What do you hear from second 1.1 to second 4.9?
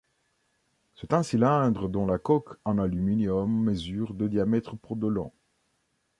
un cylindre dont la coque en aluminium mesure de diamètre